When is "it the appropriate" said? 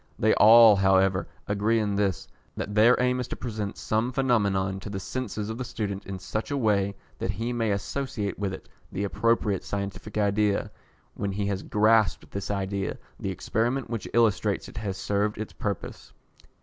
8.51-9.63